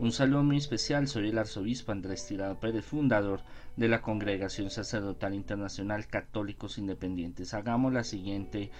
[0.00, 3.42] Un saludo muy especial, soy el arzobispo Andrés Tirado Pérez, fundador
[3.76, 7.52] de la Congregación Sacerdotal Internacional Católicos Independientes.
[7.52, 8.70] Hagamos la siguiente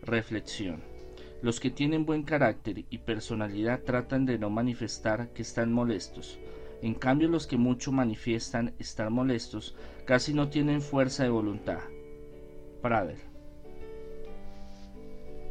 [0.00, 0.80] reflexión.
[1.42, 6.38] Los que tienen buen carácter y personalidad tratan de no manifestar que están molestos.
[6.80, 9.76] En cambio, los que mucho manifiestan estar molestos
[10.06, 11.80] casi no tienen fuerza de voluntad.
[12.80, 13.18] Prader.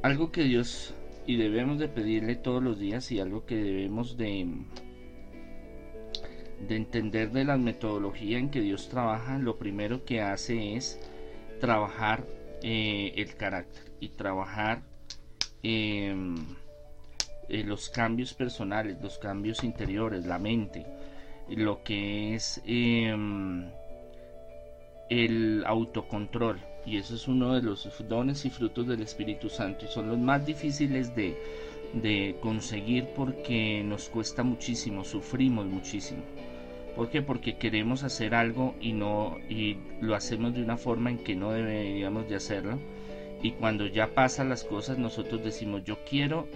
[0.01, 0.95] Algo que Dios
[1.27, 4.47] y debemos de pedirle todos los días y algo que debemos de
[6.67, 10.99] de entender de la metodología en que Dios trabaja, lo primero que hace es
[11.59, 12.25] trabajar
[12.61, 14.81] eh, el carácter y trabajar
[15.63, 16.35] em,
[17.47, 20.85] eh, los cambios personales, los cambios interiores, la mente,
[21.49, 23.69] lo que es em,
[25.09, 26.59] el autocontrol.
[26.85, 30.17] Y eso es uno de los dones y frutos del Espíritu Santo y son los
[30.17, 31.37] más difíciles de,
[31.93, 36.21] de conseguir porque nos cuesta muchísimo, sufrimos muchísimo.
[36.95, 37.21] ¿Por qué?
[37.21, 41.51] Porque queremos hacer algo y no y lo hacemos de una forma en que no
[41.51, 42.79] deberíamos de hacerlo.
[43.41, 46.47] Y cuando ya pasan las cosas, nosotros decimos yo quiero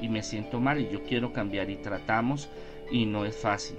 [0.00, 2.48] y me siento mal y yo quiero cambiar y tratamos
[2.90, 3.76] y no es fácil.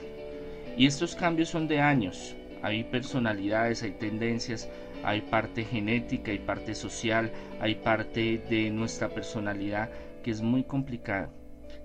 [0.77, 2.35] Y estos cambios son de años.
[2.61, 4.69] Hay personalidades, hay tendencias,
[5.03, 9.89] hay parte genética, hay parte social, hay parte de nuestra personalidad
[10.21, 11.31] que es muy complicada.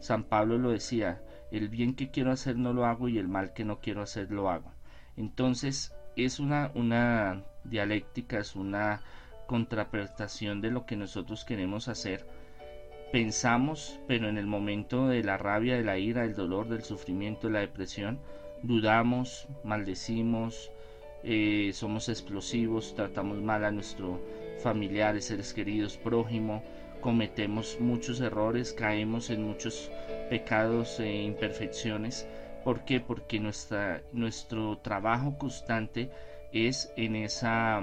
[0.00, 3.52] San Pablo lo decía, el bien que quiero hacer no lo hago y el mal
[3.52, 4.72] que no quiero hacer lo hago.
[5.16, 9.02] Entonces es una, una dialéctica, es una
[9.46, 12.26] contraprestación de lo que nosotros queremos hacer.
[13.12, 17.46] Pensamos, pero en el momento de la rabia, de la ira, del dolor, del sufrimiento,
[17.46, 18.18] de la depresión,
[18.62, 20.72] dudamos, maldecimos,
[21.22, 24.20] eh, somos explosivos, tratamos mal a nuestros
[24.62, 26.62] familiares, seres queridos, prójimo,
[27.00, 29.90] cometemos muchos errores, caemos en muchos
[30.28, 32.26] pecados e imperfecciones.
[32.64, 33.00] ¿Por qué?
[33.00, 36.10] Porque nuestra, nuestro trabajo constante
[36.52, 37.80] es en esa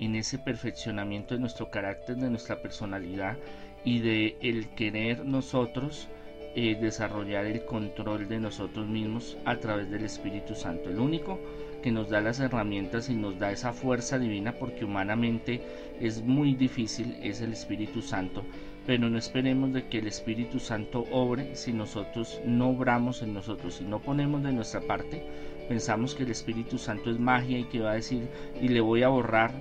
[0.00, 3.36] en ese perfeccionamiento de nuestro carácter, de nuestra personalidad
[3.84, 6.08] y de el querer nosotros
[6.54, 10.90] eh, desarrollar el control de nosotros mismos a través del Espíritu Santo.
[10.90, 11.38] El único
[11.82, 15.62] que nos da las herramientas y nos da esa fuerza divina porque humanamente
[16.00, 18.44] es muy difícil, es el Espíritu Santo.
[18.86, 23.74] Pero no esperemos de que el Espíritu Santo obre si nosotros no obramos en nosotros,
[23.74, 25.22] si no ponemos de nuestra parte,
[25.68, 28.28] pensamos que el Espíritu Santo es magia y que va a decir
[28.60, 29.52] y le voy a borrar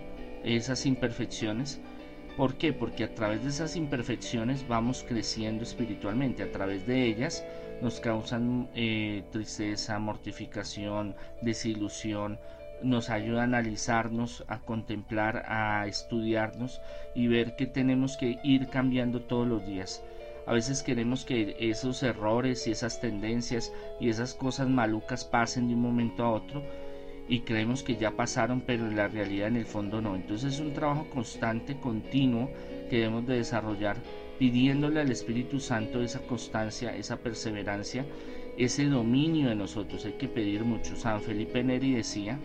[0.44, 1.82] esas imperfecciones.
[2.38, 2.72] ¿Por qué?
[2.72, 7.44] Porque a través de esas imperfecciones vamos creciendo espiritualmente, a través de ellas
[7.82, 12.40] nos causan eh, tristeza, mortificación, desilusión,
[12.84, 16.80] nos ayuda a analizarnos, a contemplar, a estudiarnos
[17.16, 20.04] y ver que tenemos que ir cambiando todos los días.
[20.46, 25.74] A veces queremos que esos errores y esas tendencias y esas cosas malucas pasen de
[25.74, 26.62] un momento a otro
[27.30, 30.16] y creemos que ya pasaron, pero en la realidad en el fondo no.
[30.16, 32.50] Entonces es un trabajo constante, continuo,
[32.90, 33.98] que debemos de desarrollar
[34.40, 38.06] pidiéndole al Espíritu Santo esa constancia, esa perseverancia,
[38.58, 40.06] ese dominio de nosotros.
[40.06, 40.96] Hay que pedir mucho.
[40.96, 42.40] San Felipe Neri decía,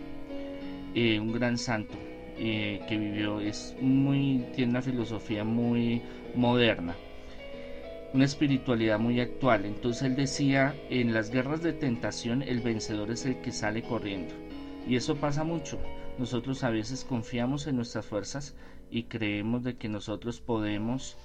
[0.95, 1.95] eh, un gran santo
[2.37, 6.01] eh, que vivió, es muy, tiene una filosofía muy
[6.35, 6.95] moderna,
[8.13, 9.65] una espiritualidad muy actual.
[9.65, 14.33] Entonces él decía, en las guerras de tentación el vencedor es el que sale corriendo.
[14.85, 15.79] Y eso pasa mucho.
[16.17, 18.55] Nosotros a veces confiamos en nuestras fuerzas
[18.89, 21.17] y creemos de que nosotros podemos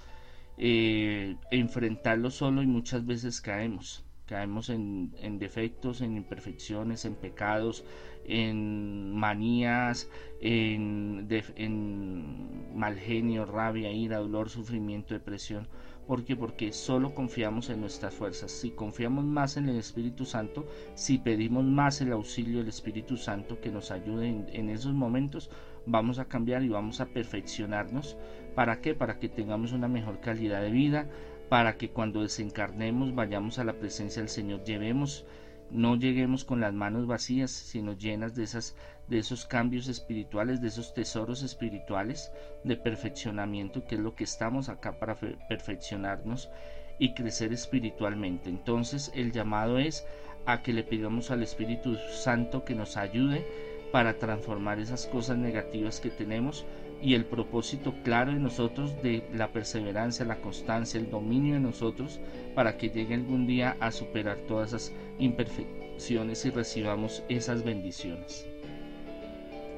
[0.56, 4.07] eh, enfrentarlo solo y muchas veces caemos.
[4.28, 7.84] Caemos en, defectos, en imperfecciones, en pecados,
[8.26, 10.10] en manías,
[10.42, 15.66] en, en mal genio, rabia, ira, dolor, sufrimiento, depresión.
[16.06, 16.36] ¿Por qué?
[16.36, 18.50] Porque solo confiamos en nuestras fuerzas.
[18.50, 23.60] Si confiamos más en el Espíritu Santo, si pedimos más el auxilio del Espíritu Santo
[23.60, 25.50] que nos ayude en esos momentos,
[25.88, 28.16] vamos a cambiar y vamos a perfeccionarnos.
[28.54, 28.94] ¿Para qué?
[28.94, 31.08] Para que tengamos una mejor calidad de vida,
[31.48, 35.24] para que cuando desencarnemos vayamos a la presencia del Señor, llevemos,
[35.70, 38.74] no lleguemos con las manos vacías, sino llenas de esas
[39.08, 42.30] de esos cambios espirituales, de esos tesoros espirituales
[42.62, 45.16] de perfeccionamiento, que es lo que estamos acá para
[45.48, 46.50] perfeccionarnos
[46.98, 48.50] y crecer espiritualmente.
[48.50, 50.06] Entonces, el llamado es
[50.46, 53.46] a que le pidamos al Espíritu Santo que nos ayude
[53.92, 56.66] para transformar esas cosas negativas que tenemos
[57.00, 62.20] y el propósito claro de nosotros de la perseverancia, la constancia, el dominio de nosotros
[62.54, 68.47] para que llegue algún día a superar todas esas imperfecciones y recibamos esas bendiciones.